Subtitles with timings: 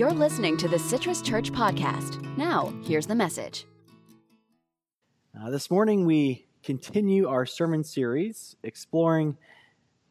[0.00, 2.22] You're listening to the Citrus Church Podcast.
[2.38, 3.66] Now, here's the message.
[5.38, 9.36] Uh, this morning, we continue our sermon series exploring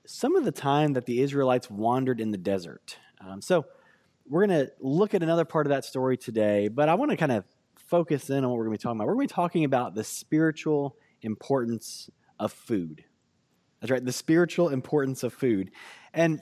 [0.06, 3.00] some of the time that the Israelites wandered in the desert.
[3.20, 3.66] Um, so,
[4.28, 7.18] we're going to look at another part of that story today, but I want to
[7.18, 7.44] kind of
[7.76, 9.08] focus in on what we're going to be talking about.
[9.08, 13.06] We're going to be talking about the spiritual importance of food.
[13.82, 15.72] That's right, the spiritual importance of food.
[16.14, 16.42] And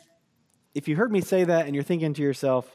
[0.76, 2.74] if you heard me say that and you're thinking to yourself,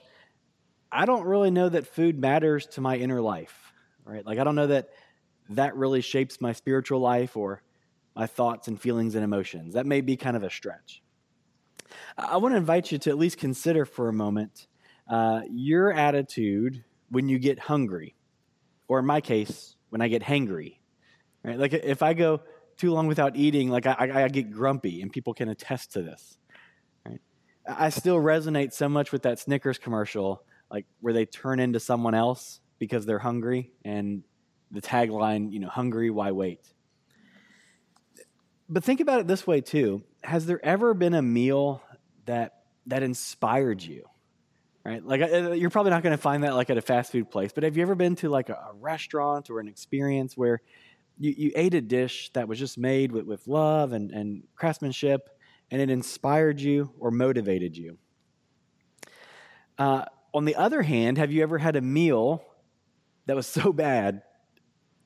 [0.92, 3.72] I don't really know that food matters to my inner life,
[4.04, 4.24] right?
[4.24, 4.90] Like, I don't know that
[5.50, 7.62] that really shapes my spiritual life or
[8.14, 9.72] my thoughts and feelings and emotions.
[9.72, 11.02] That may be kind of a stretch.
[12.16, 14.66] I want to invite you to at least consider for a moment
[15.08, 18.14] uh, your attitude when you get hungry,
[18.86, 20.76] or in my case, when I get hangry.
[21.42, 21.58] Right?
[21.58, 22.42] Like, if I go
[22.76, 26.38] too long without eating, like I, I, get grumpy, and people can attest to this.
[27.06, 27.20] Right?
[27.66, 32.14] I still resonate so much with that Snickers commercial like where they turn into someone
[32.14, 34.24] else because they're hungry and
[34.70, 36.66] the tagline, you know, hungry, why wait?
[38.68, 40.02] But think about it this way too.
[40.24, 41.82] Has there ever been a meal
[42.24, 44.08] that that inspired you?
[44.84, 45.04] Right?
[45.04, 47.52] Like uh, you're probably not going to find that like at a fast food place,
[47.52, 50.62] but have you ever been to like a, a restaurant or an experience where
[51.18, 55.28] you, you ate a dish that was just made with, with love and, and craftsmanship
[55.70, 57.98] and it inspired you or motivated you?
[59.78, 60.04] Uh,
[60.34, 62.44] on the other hand, have you ever had a meal
[63.26, 64.22] that was so bad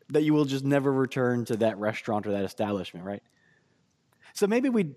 [0.09, 3.23] that you will just never return to that restaurant or that establishment, right?
[4.35, 4.95] So maybe we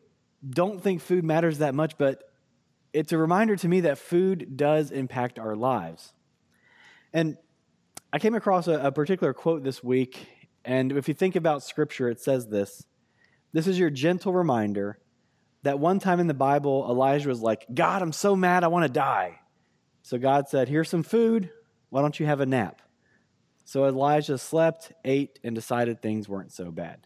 [0.48, 2.24] don't think food matters that much, but
[2.94, 6.14] it's a reminder to me that food does impact our lives.
[7.14, 7.38] And
[8.14, 10.28] I came across a, a particular quote this week,
[10.64, 12.86] and if you think about scripture, it says this
[13.54, 15.00] This is your gentle reminder
[15.64, 18.86] that one time in the Bible, Elijah was like, God, I'm so mad, I want
[18.86, 19.39] to die.
[20.10, 21.52] So God said, Here's some food.
[21.92, 22.82] Why don't you have a nap?
[23.64, 27.06] So Elijah slept, ate, and decided things weren't so bad.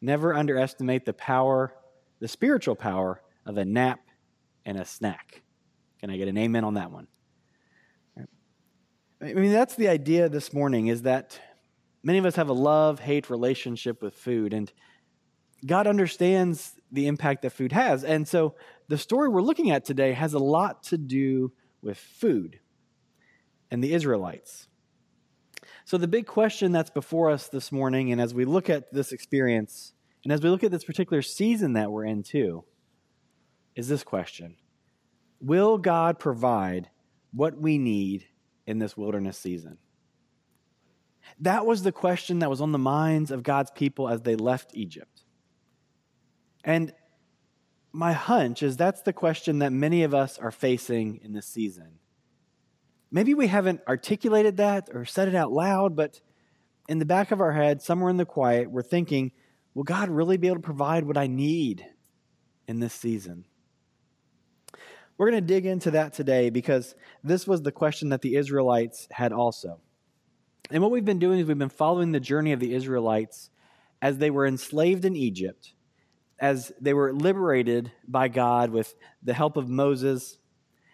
[0.00, 1.72] Never underestimate the power,
[2.18, 4.00] the spiritual power of a nap
[4.66, 5.42] and a snack.
[6.00, 7.06] Can I get an amen on that one?
[9.22, 11.38] I mean, that's the idea this morning is that
[12.02, 14.72] many of us have a love hate relationship with food, and
[15.64, 18.02] God understands the impact that food has.
[18.02, 18.56] And so
[18.88, 21.52] the story we're looking at today has a lot to do
[21.82, 22.60] with food
[23.70, 24.68] and the Israelites.
[25.84, 29.12] So, the big question that's before us this morning, and as we look at this
[29.12, 29.92] experience,
[30.24, 32.64] and as we look at this particular season that we're in too,
[33.74, 34.56] is this question
[35.40, 36.90] Will God provide
[37.32, 38.26] what we need
[38.66, 39.78] in this wilderness season?
[41.40, 44.74] That was the question that was on the minds of God's people as they left
[44.74, 45.24] Egypt.
[46.64, 46.92] And
[47.92, 51.98] my hunch is that's the question that many of us are facing in this season.
[53.10, 56.20] Maybe we haven't articulated that or said it out loud, but
[56.88, 59.32] in the back of our head, somewhere in the quiet, we're thinking,
[59.74, 61.86] will God really be able to provide what I need
[62.66, 63.44] in this season?
[65.16, 66.94] We're going to dig into that today because
[67.24, 69.80] this was the question that the Israelites had also.
[70.70, 73.50] And what we've been doing is we've been following the journey of the Israelites
[74.00, 75.72] as they were enslaved in Egypt
[76.40, 80.38] as they were liberated by God with the help of Moses,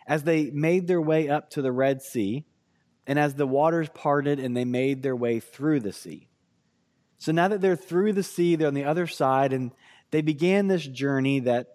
[0.07, 2.45] as they made their way up to the Red Sea,
[3.07, 6.29] and as the waters parted and they made their way through the sea.
[7.19, 9.73] So now that they're through the sea, they're on the other side, and
[10.11, 11.69] they began this journey that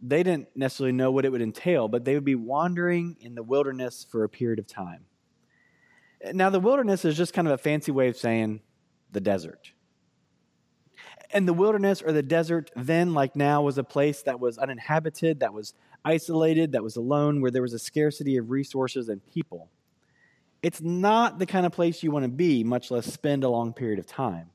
[0.00, 3.42] they didn't necessarily know what it would entail, but they would be wandering in the
[3.42, 5.04] wilderness for a period of time.
[6.32, 8.60] Now, the wilderness is just kind of a fancy way of saying
[9.10, 9.72] the desert.
[11.32, 15.40] And the wilderness or the desert, then like now, was a place that was uninhabited,
[15.40, 15.74] that was
[16.04, 19.68] isolated, that was alone, where there was a scarcity of resources and people.
[20.62, 23.72] It's not the kind of place you want to be, much less spend a long
[23.72, 24.50] period of time.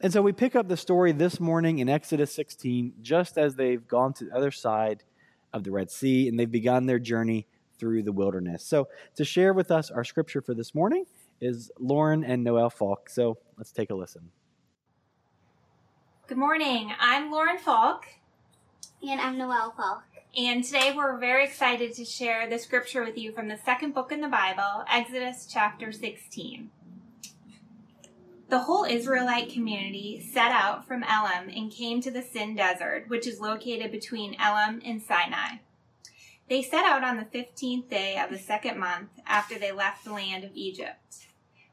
[0.00, 3.86] And so we pick up the story this morning in Exodus 16, just as they've
[3.86, 5.02] gone to the other side
[5.52, 7.46] of the Red Sea and they've begun their journey
[7.78, 8.64] through the wilderness.
[8.64, 11.04] So to share with us our scripture for this morning
[11.40, 13.08] is Lauren and Noelle Falk.
[13.10, 14.30] So let's take a listen.
[16.28, 16.92] Good morning.
[17.00, 18.04] I'm Lauren Falk.
[19.02, 20.04] And I'm Noelle Falk.
[20.36, 24.12] And today we're very excited to share the scripture with you from the second book
[24.12, 26.68] in the Bible, Exodus chapter 16.
[28.50, 33.26] The whole Israelite community set out from Elim and came to the Sin Desert, which
[33.26, 35.60] is located between Elim and Sinai.
[36.50, 40.12] They set out on the 15th day of the second month after they left the
[40.12, 41.28] land of Egypt.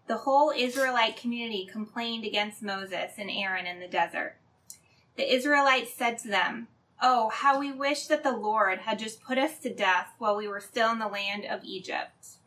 [0.08, 4.38] The whole Israelite community complained against Moses and Aaron in the desert.
[5.18, 6.68] The Israelites said to them,
[7.02, 10.48] Oh, how we wish that the Lord had just put us to death while we
[10.48, 12.38] were still in the land of Egypt.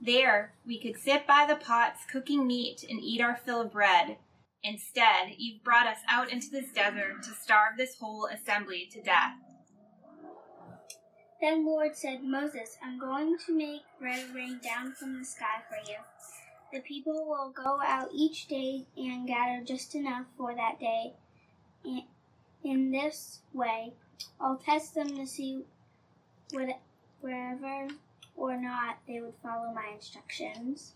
[0.00, 4.18] There, we could sit by the pots cooking meat and eat our fill of bread.
[4.62, 9.34] Instead, you've brought us out into this desert to starve this whole assembly to death.
[11.40, 15.76] Then Lord said, Moses, I'm going to make bread rain down from the sky for
[15.90, 15.98] you.
[16.72, 21.12] The people will go out each day and gather just enough for that day.
[22.62, 23.92] In this way,
[24.40, 25.64] I'll test them to see
[26.52, 27.88] whether
[28.36, 30.92] or not they would follow my instructions.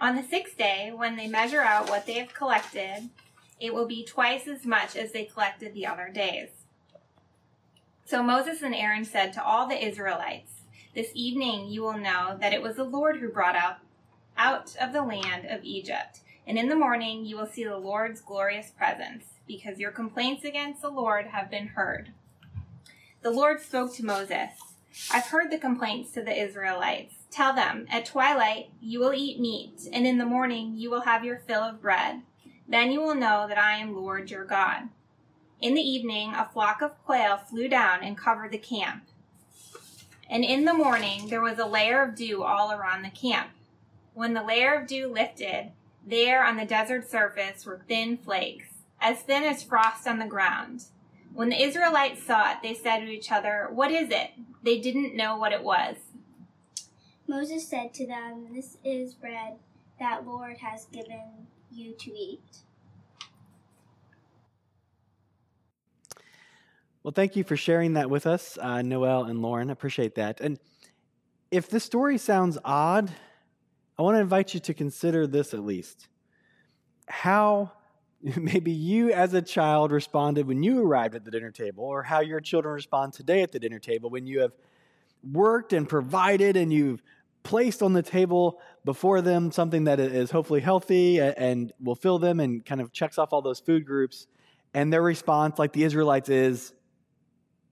[0.00, 3.10] On the sixth day, when they measure out what they have collected,
[3.60, 6.50] it will be twice as much as they collected the other days.
[8.04, 10.52] So Moses and Aaron said to all the Israelites,
[10.94, 13.78] This evening you will know that it was the Lord who brought out,
[14.36, 16.20] out of the land of Egypt.
[16.46, 20.82] And in the morning you will see the Lord's glorious presence, because your complaints against
[20.82, 22.12] the Lord have been heard.
[23.22, 24.50] The Lord spoke to Moses
[25.10, 27.14] I've heard the complaints to the Israelites.
[27.30, 31.24] Tell them, at twilight you will eat meat, and in the morning you will have
[31.24, 32.22] your fill of bread.
[32.68, 34.88] Then you will know that I am Lord your God.
[35.60, 39.04] In the evening, a flock of quail flew down and covered the camp.
[40.30, 43.50] And in the morning, there was a layer of dew all around the camp.
[44.14, 45.72] When the layer of dew lifted,
[46.06, 48.68] there on the desert surface were thin flakes,
[49.00, 50.84] as thin as frost on the ground.
[51.32, 54.30] When the Israelites saw it, they said to each other, What is it?
[54.62, 55.96] They didn't know what it was.
[57.26, 59.54] Moses said to them, This is bread
[60.00, 62.58] that Lord has given you to eat.
[67.02, 69.70] Well, thank you for sharing that with us, uh, Noelle and Lauren.
[69.70, 70.40] I appreciate that.
[70.40, 70.58] And
[71.50, 73.10] if this story sounds odd,
[73.98, 76.08] I want to invite you to consider this at least.
[77.08, 77.72] How
[78.36, 82.20] maybe you as a child responded when you arrived at the dinner table, or how
[82.20, 84.52] your children respond today at the dinner table when you have
[85.32, 87.02] worked and provided and you've
[87.42, 92.40] placed on the table before them something that is hopefully healthy and will fill them
[92.40, 94.26] and kind of checks off all those food groups.
[94.74, 96.72] And their response, like the Israelites, is,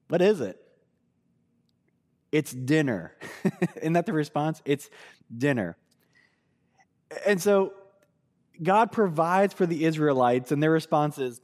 [0.08, 0.58] What is it?
[2.32, 3.14] It's dinner.
[3.76, 4.62] Isn't that the response?
[4.64, 4.88] It's
[5.36, 5.76] dinner.
[7.26, 7.72] And so
[8.62, 11.40] God provides for the Israelites, and their response is,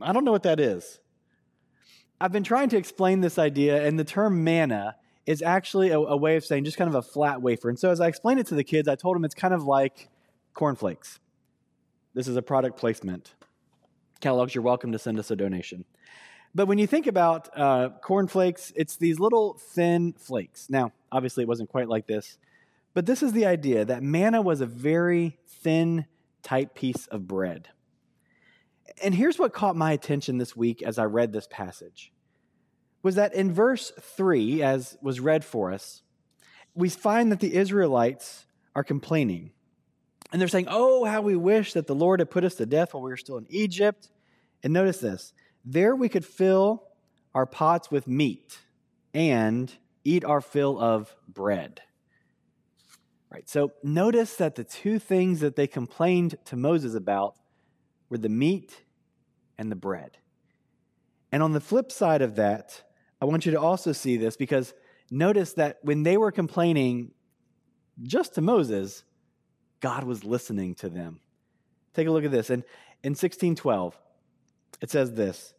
[0.00, 1.00] I don't know what that is.
[2.20, 4.96] I've been trying to explain this idea, and the term manna
[5.26, 7.68] is actually a, a, way of saying just kind of a flat wafer.
[7.68, 9.64] And so as I explained it to the kids, I told them it's kind of
[9.64, 10.08] like
[10.52, 11.18] cornflakes.
[12.12, 13.34] This is a product placement.
[14.20, 15.84] Kellogg's, you're welcome to send us a donation.
[16.54, 20.70] But when you think about uh, cornflakes, it's these little thin flakes.
[20.70, 22.38] Now, obviously, it wasn't quite like this,
[22.94, 26.06] but this is the idea that manna was a very thin,
[26.42, 27.68] tight piece of bread.
[29.02, 32.12] And here's what caught my attention this week as I read this passage
[33.02, 36.02] was that in verse 3 as was read for us,
[36.74, 39.52] we find that the Israelites are complaining.
[40.32, 42.94] And they're saying, "Oh, how we wish that the Lord had put us to death
[42.94, 44.10] while we were still in Egypt."
[44.62, 45.32] And notice this.
[45.64, 46.82] There we could fill
[47.34, 48.58] our pots with meat
[49.12, 51.82] and eat our fill of bread.
[53.34, 53.48] Right.
[53.48, 57.34] So notice that the two things that they complained to Moses about
[58.08, 58.84] were the meat
[59.58, 60.18] and the bread.
[61.32, 62.84] And on the flip side of that,
[63.20, 64.72] I want you to also see this because
[65.10, 67.10] notice that when they were complaining
[68.04, 69.02] just to Moses,
[69.80, 71.18] God was listening to them.
[71.92, 72.50] Take a look at this.
[72.50, 72.62] And
[73.02, 73.98] in 1612,
[74.80, 75.54] it says this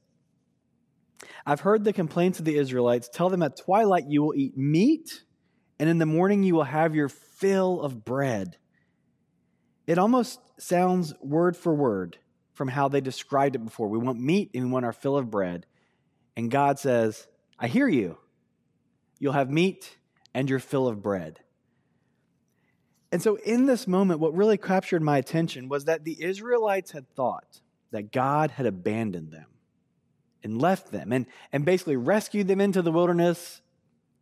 [1.46, 3.10] I've heard the complaints of the Israelites.
[3.10, 5.25] Tell them at twilight you will eat meat,
[5.80, 8.58] and in the morning you will have your fill of bread.
[9.88, 12.18] It almost sounds word for word
[12.54, 13.88] from how they described it before.
[13.88, 15.66] We want meat and we want our fill of bread.
[16.38, 17.28] And God says,
[17.60, 18.18] I hear you.
[19.20, 19.98] You'll have meat
[20.34, 21.40] and your fill of bread.
[23.12, 27.10] And so, in this moment, what really captured my attention was that the Israelites had
[27.16, 29.46] thought that God had abandoned them
[30.44, 33.62] and left them and, and basically rescued them into the wilderness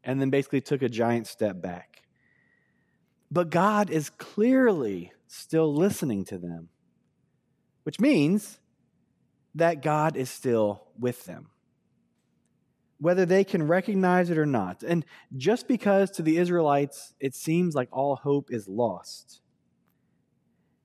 [0.03, 2.01] and then basically took a giant step back.
[3.31, 6.69] But God is clearly still listening to them,
[7.83, 8.59] which means
[9.55, 11.47] that God is still with them,
[12.99, 14.83] whether they can recognize it or not.
[14.83, 15.05] And
[15.35, 19.41] just because to the Israelites it seems like all hope is lost,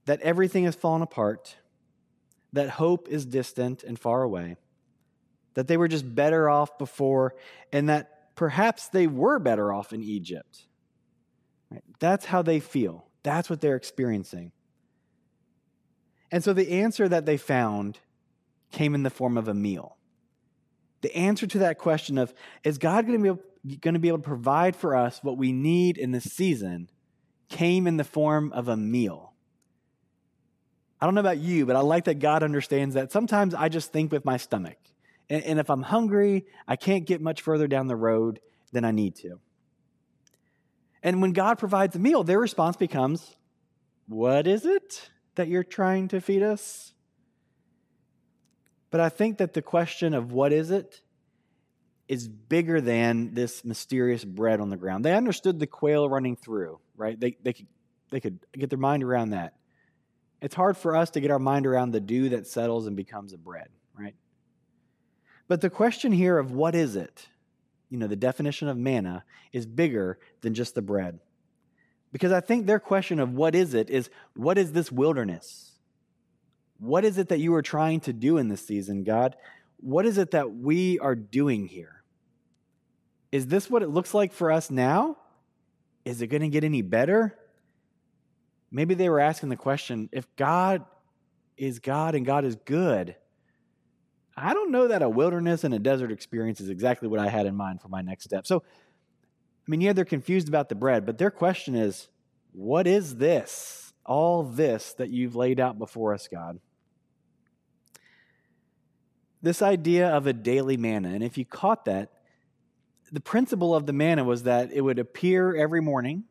[0.07, 1.57] that everything has fallen apart,
[2.55, 4.57] that hope is distant and far away,
[5.53, 7.35] that they were just better off before,
[7.73, 10.69] and that perhaps they were better off in Egypt?
[11.99, 13.09] That's how they feel.
[13.25, 14.53] That's what they're experiencing.
[16.31, 17.99] And so the answer that they found
[18.71, 19.97] came in the form of a meal.
[21.01, 24.19] The answer to that question of is God going to be going to be able
[24.19, 26.89] to provide for us what we need in this season
[27.49, 29.33] came in the form of a meal.
[31.01, 33.11] I don't know about you, but I like that God understands that.
[33.11, 34.79] Sometimes I just think with my stomach.
[35.31, 38.41] And, and if I'm hungry, I can't get much further down the road
[38.73, 39.41] than I need to.
[41.03, 43.37] And when God provides a meal, their response becomes,
[44.09, 46.93] What is it that you're trying to feed us?
[48.91, 51.03] But I think that the question of what is it
[52.09, 55.05] is bigger than this mysterious bread on the ground.
[55.05, 57.21] They understood the quail running through, right?
[57.21, 57.67] They, they, could,
[58.11, 59.55] they could get their mind around that.
[60.41, 63.35] It's hard for us to get our mind around the dew that settles and becomes
[63.35, 64.15] a bread, right?
[65.49, 67.29] But the question here of what is it,
[67.89, 71.19] you know, the definition of manna is bigger than just the bread.
[72.13, 75.73] Because I think their question of what is it is what is this wilderness?
[76.79, 79.37] What is it that you are trying to do in this season, God?
[79.79, 82.03] What is it that we are doing here?
[83.33, 85.17] Is this what it looks like for us now?
[86.05, 87.37] Is it going to get any better?
[88.71, 90.85] Maybe they were asking the question if God
[91.57, 93.17] is God and God is good,
[94.41, 97.47] I don't know that a wilderness and a desert experience is exactly what I had
[97.47, 98.47] in mind for my next step.
[98.47, 102.09] So, I mean, yeah, they're confused about the bread, but their question is,
[102.53, 103.93] what is this?
[104.07, 106.61] All this that you've laid out before us, God?
[109.43, 111.11] This idea of a daily manna.
[111.11, 112.13] And if you caught that,
[113.13, 116.25] the principle of the manna was that it would appear every morning.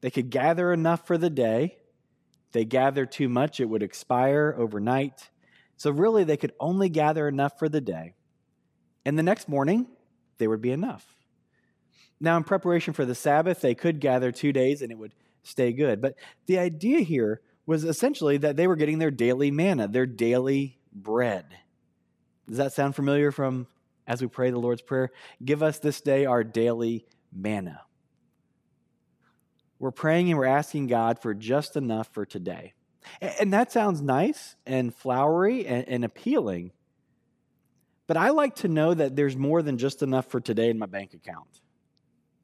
[0.00, 1.78] They could gather enough for the day.
[2.52, 5.30] They gathered too much, it would expire overnight.
[5.82, 8.14] So, really, they could only gather enough for the day.
[9.04, 9.88] And the next morning,
[10.38, 11.04] there would be enough.
[12.20, 15.12] Now, in preparation for the Sabbath, they could gather two days and it would
[15.42, 16.00] stay good.
[16.00, 16.14] But
[16.46, 21.46] the idea here was essentially that they were getting their daily manna, their daily bread.
[22.46, 23.66] Does that sound familiar from
[24.06, 25.10] as we pray the Lord's Prayer?
[25.44, 27.80] Give us this day our daily manna.
[29.80, 32.74] We're praying and we're asking God for just enough for today.
[33.20, 36.72] And that sounds nice and flowery and, and appealing.
[38.06, 40.86] But I like to know that there's more than just enough for today in my
[40.86, 41.48] bank account.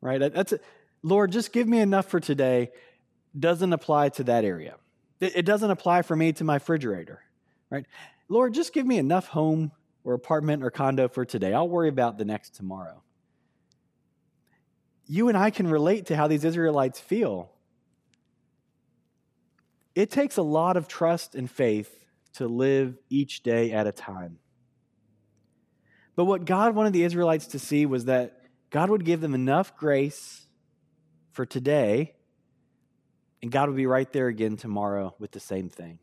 [0.01, 0.19] Right?
[0.19, 0.61] That's a,
[1.03, 2.71] Lord, just give me enough for today
[3.39, 4.77] doesn't apply to that area.
[5.21, 7.21] It doesn't apply for me to my refrigerator.
[7.71, 7.87] Right?
[8.29, 9.73] Lord, just give me enough home
[10.05, 11.53] or apartment or condo for today.
[11.53, 13.03] I'll worry about the next tomorrow.
[15.07, 17.51] You and I can relate to how these Israelites feel
[19.99, 21.93] it takes a lot of trust and faith
[22.35, 24.39] to live each day at a time.
[26.15, 29.77] But what God wanted the Israelites to see was that God would give them enough
[29.77, 30.47] grace
[31.33, 32.15] for today,
[33.43, 35.99] and God would be right there again tomorrow with the same thing.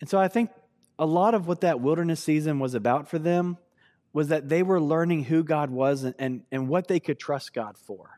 [0.00, 0.48] And so I think
[0.98, 3.58] a lot of what that wilderness season was about for them
[4.14, 7.52] was that they were learning who God was and, and, and what they could trust
[7.52, 8.15] God for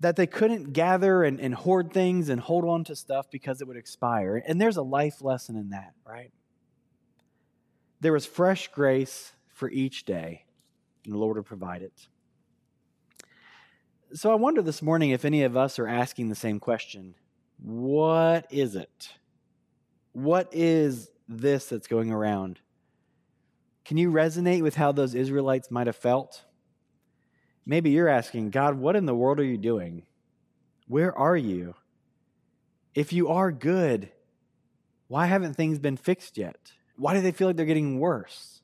[0.00, 3.66] that they couldn't gather and, and hoard things and hold on to stuff because it
[3.66, 4.42] would expire.
[4.46, 6.32] And there's a life lesson in that, right?
[8.00, 10.44] There was fresh grace for each day,
[11.04, 12.06] and the Lord would provide it.
[14.14, 17.14] So I wonder this morning if any of us are asking the same question
[17.58, 19.10] What is it?
[20.12, 22.60] What is this that's going around?
[23.84, 26.44] Can you resonate with how those Israelites might have felt?
[27.68, 30.04] Maybe you're asking, God, what in the world are you doing?
[30.88, 31.74] Where are you?
[32.94, 34.10] If you are good,
[35.06, 36.72] why haven't things been fixed yet?
[36.96, 38.62] Why do they feel like they're getting worse?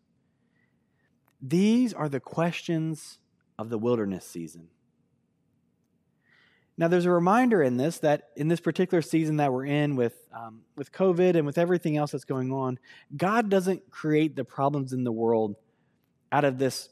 [1.43, 3.19] These are the questions
[3.59, 4.69] of the wilderness season.
[6.79, 10.17] Now, there's a reminder in this that in this particular season that we're in with,
[10.35, 12.79] um, with COVID and with everything else that's going on,
[13.15, 15.57] God doesn't create the problems in the world
[16.33, 16.89] out of this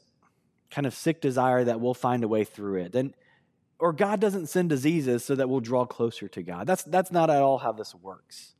[0.73, 2.95] kind of sick desire that we'll find a way through it.
[2.95, 3.13] And
[3.79, 6.67] or God doesn't send diseases so that we'll draw closer to God.
[6.67, 8.55] That's that's not at all how this works.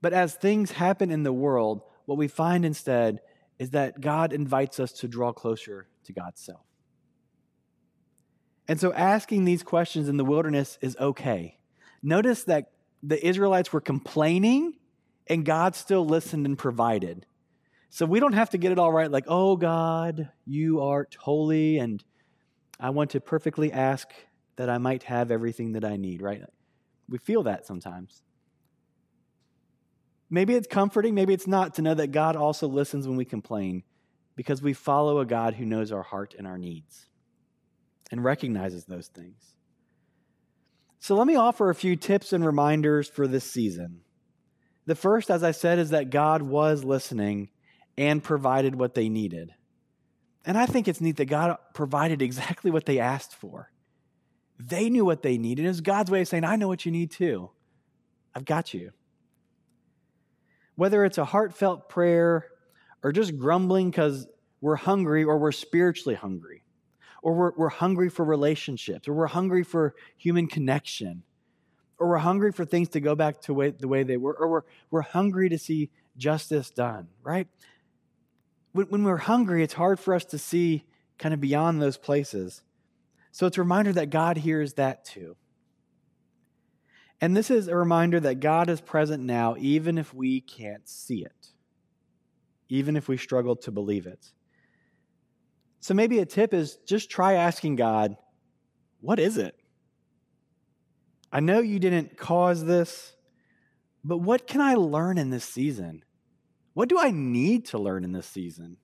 [0.00, 3.20] But as things happen in the world, what we find instead
[3.58, 6.60] is that God invites us to draw closer to God's self.
[8.68, 11.58] And so asking these questions in the wilderness is okay.
[12.02, 12.70] Notice that
[13.02, 14.74] the Israelites were complaining
[15.26, 17.26] and God still listened and provided.
[17.90, 21.78] So we don't have to get it all right, like, oh God, you art holy,
[21.78, 22.02] and
[22.78, 24.08] I want to perfectly ask
[24.56, 26.42] that I might have everything that I need, right?
[27.08, 28.22] We feel that sometimes.
[30.30, 33.82] Maybe it's comforting, maybe it's not to know that God also listens when we complain
[34.36, 37.06] because we follow a God who knows our heart and our needs
[38.10, 39.54] and recognizes those things.
[40.98, 44.00] So let me offer a few tips and reminders for this season.
[44.84, 47.48] The first, as I said, is that God was listening
[47.98, 49.52] and provided what they needed.
[50.46, 53.70] And I think it's neat that God provided exactly what they asked for.
[54.58, 55.64] They knew what they needed.
[55.64, 57.50] It was God's way of saying, I know what you need too.
[58.34, 58.92] I've got you.
[60.76, 62.46] Whether it's a heartfelt prayer
[63.02, 64.28] or just grumbling because
[64.60, 66.62] we're hungry or we're spiritually hungry,
[67.20, 71.24] or we're, we're hungry for relationships, or we're hungry for human connection,
[71.98, 74.48] or we're hungry for things to go back to way, the way they were, or
[74.48, 77.48] we're, we're hungry to see justice done, right?
[78.72, 80.84] When, when we're hungry, it's hard for us to see
[81.18, 82.62] kind of beyond those places.
[83.32, 85.36] So it's a reminder that God hears that too.
[87.20, 91.24] And this is a reminder that God is present now, even if we can't see
[91.24, 91.48] it,
[92.68, 94.32] even if we struggle to believe it.
[95.80, 98.16] So maybe a tip is just try asking God,
[99.00, 99.56] what is it?
[101.32, 103.14] I know you didn't cause this,
[104.04, 106.04] but what can I learn in this season?
[106.78, 108.76] What do I need to learn in this season?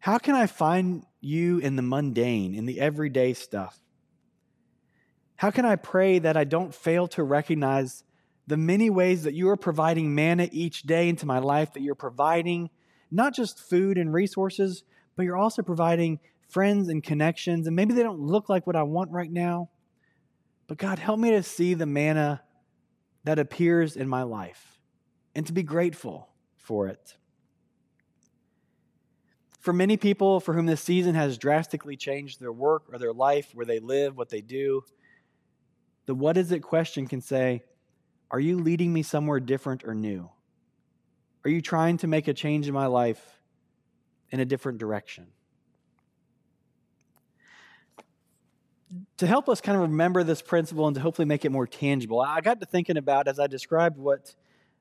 [0.00, 3.80] How can I find you in the mundane, in the everyday stuff?
[5.36, 8.04] How can I pray that I don't fail to recognize
[8.46, 11.94] the many ways that you are providing manna each day into my life, that you're
[11.94, 12.68] providing
[13.10, 14.82] not just food and resources,
[15.16, 17.66] but you're also providing friends and connections.
[17.66, 19.70] And maybe they don't look like what I want right now,
[20.66, 22.42] but God, help me to see the manna
[23.24, 24.69] that appears in my life
[25.34, 27.16] and to be grateful for it.
[29.60, 33.50] For many people for whom this season has drastically changed their work or their life,
[33.54, 34.82] where they live, what they do,
[36.06, 37.62] the what is it question can say,
[38.30, 40.30] Are you leading me somewhere different or new?
[41.44, 43.22] Are you trying to make a change in my life
[44.30, 45.26] in a different direction?
[49.18, 52.20] To help us kind of remember this principle and to hopefully make it more tangible,
[52.20, 54.34] I got to thinking about as I described what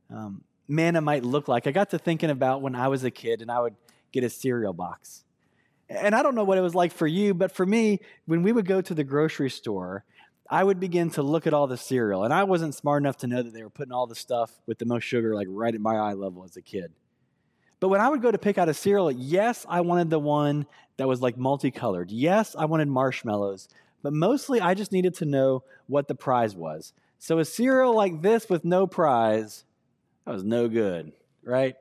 [0.10, 1.68] um, manna might look like.
[1.68, 3.76] I got to thinking about when I was a kid and I would
[4.12, 5.24] get a cereal box.
[5.90, 8.52] And I don't know what it was like for you, but for me, when we
[8.52, 10.04] would go to the grocery store,
[10.50, 12.24] I would begin to look at all the cereal.
[12.24, 14.78] And I wasn't smart enough to know that they were putting all the stuff with
[14.78, 16.92] the most sugar like right at my eye level as a kid.
[17.80, 20.66] But when I would go to pick out a cereal, yes, I wanted the one
[20.98, 22.12] that was like multicolored.
[22.12, 23.70] Yes, I wanted marshmallows.
[24.02, 26.94] But mostly I just needed to know what the prize was.
[27.20, 29.66] So a cereal like this with no prize,
[30.30, 31.12] that was no good,
[31.44, 31.76] right?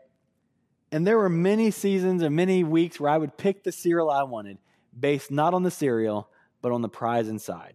[0.91, 4.23] And there were many seasons and many weeks where I would pick the cereal I
[4.23, 4.57] wanted
[4.99, 6.31] based not on the cereal,
[6.63, 7.75] but on the prize inside.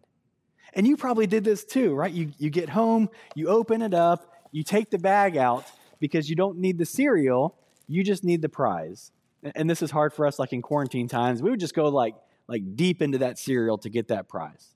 [0.74, 2.12] And you probably did this too, right?
[2.12, 5.64] You, you get home, you open it up, you take the bag out
[6.00, 7.56] because you don't need the cereal,
[7.88, 9.12] you just need the prize.
[9.54, 11.44] And this is hard for us, like in quarantine times.
[11.44, 12.16] We would just go like,
[12.48, 14.74] like deep into that cereal to get that prize.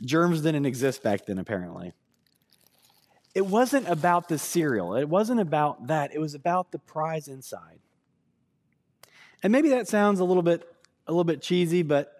[0.00, 1.92] Germs didn't exist back then, apparently
[3.34, 4.94] it wasn't about the cereal.
[4.94, 6.14] It wasn't about that.
[6.14, 7.80] It was about the prize inside.
[9.42, 10.66] And maybe that sounds a little bit
[11.06, 12.12] a little bit cheesy, but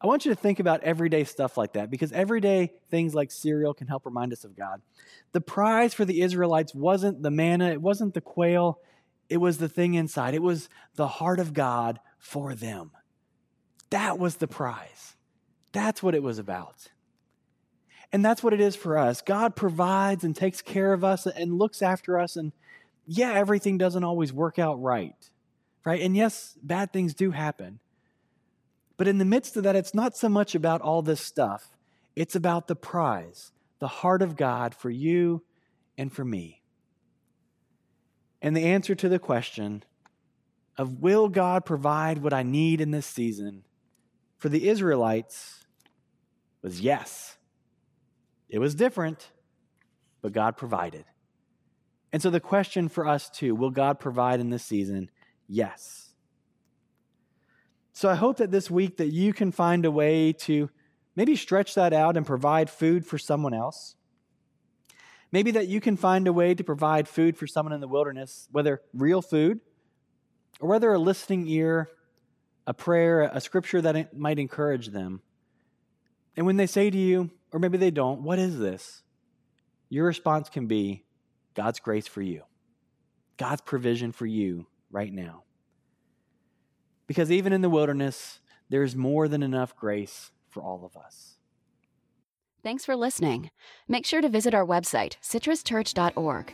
[0.00, 3.72] I want you to think about everyday stuff like that because everyday things like cereal
[3.72, 4.82] can help remind us of God.
[5.30, 8.80] The prize for the Israelites wasn't the manna, it wasn't the quail,
[9.28, 10.34] it was the thing inside.
[10.34, 12.90] It was the heart of God for them.
[13.90, 15.16] That was the prize.
[15.72, 16.88] That's what it was about.
[18.12, 19.22] And that's what it is for us.
[19.22, 22.36] God provides and takes care of us and looks after us.
[22.36, 22.52] And
[23.06, 25.16] yeah, everything doesn't always work out right,
[25.84, 26.02] right?
[26.02, 27.78] And yes, bad things do happen.
[28.98, 31.76] But in the midst of that, it's not so much about all this stuff,
[32.14, 35.42] it's about the prize, the heart of God for you
[35.96, 36.62] and for me.
[38.42, 39.84] And the answer to the question
[40.76, 43.64] of will God provide what I need in this season
[44.36, 45.64] for the Israelites
[46.60, 47.36] was yes.
[48.52, 49.32] It was different,
[50.20, 51.06] but God provided.
[52.12, 55.10] And so the question for us too will God provide in this season?
[55.48, 56.10] Yes.
[57.94, 60.68] So I hope that this week that you can find a way to
[61.16, 63.96] maybe stretch that out and provide food for someone else.
[65.30, 68.48] Maybe that you can find a way to provide food for someone in the wilderness,
[68.52, 69.60] whether real food
[70.60, 71.88] or whether a listening ear,
[72.66, 75.22] a prayer, a scripture that might encourage them.
[76.36, 79.02] And when they say to you, or maybe they don't, what is this?
[79.88, 81.04] Your response can be
[81.54, 82.42] God's grace for you,
[83.36, 85.42] God's provision for you right now.
[87.06, 88.40] Because even in the wilderness,
[88.70, 91.36] there's more than enough grace for all of us.
[92.62, 93.50] Thanks for listening.
[93.88, 96.52] Make sure to visit our website, citruschurch.org.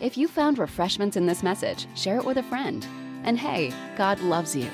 [0.00, 2.86] If you found refreshments in this message, share it with a friend.
[3.24, 4.68] And hey, God loves you.